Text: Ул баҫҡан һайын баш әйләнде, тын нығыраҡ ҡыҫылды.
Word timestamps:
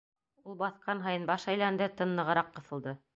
Ул 0.51 0.55
баҫҡан 0.61 1.03
һайын 1.03 1.29
баш 1.31 1.45
әйләнде, 1.53 1.91
тын 2.01 2.17
нығыраҡ 2.21 2.51
ҡыҫылды. 2.57 2.95